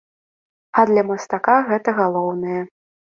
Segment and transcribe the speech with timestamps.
[0.79, 2.61] А для мастака гэта галоўнае.